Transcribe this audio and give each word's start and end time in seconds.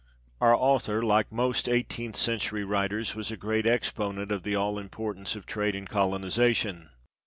'Our 0.41 0.55
author, 0.55 1.03
like 1.03 1.31
most 1.31 1.69
eighteenth 1.69 2.15
century 2.15 2.63
writers, 2.63 3.13
was 3.13 3.29
a 3.29 3.37
great 3.37 3.67
exponent 3.67 4.31
of 4.31 4.41
the 4.41 4.55
all 4.55 4.79
importance 4.79 5.35
of 5.35 5.45
trade 5.45 5.75
and 5.75 5.87
xx 5.87 5.91
THE 5.93 5.99
EDITOR'S 5.99 6.35
PREFACE. 6.35 6.37
colonization. 6.39 6.89